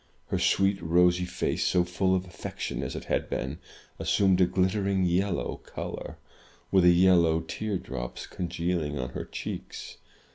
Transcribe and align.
Her 0.29 0.39
sweet, 0.39 0.81
rosy 0.81 1.25
face, 1.25 1.63
so 1.63 1.83
full 1.83 2.15
of 2.15 2.25
affection 2.25 2.81
as 2.81 2.95
it 2.95 3.03
had 3.03 3.29
been, 3.29 3.59
assumed 3.99 4.41
a 4.41 4.47
gUttering 4.47 5.03
yellow 5.05 5.57
color, 5.57 6.17
with 6.71 6.85
yellow 6.85 7.41
tear 7.41 7.77
drops 7.77 8.25
congealing 8.25 8.97
on 8.97 9.09
her 9.09 9.25
cheeks. 9.25 9.97